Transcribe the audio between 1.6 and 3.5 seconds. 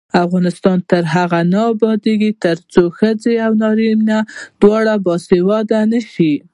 ابادیږي، ترڅو ښځینه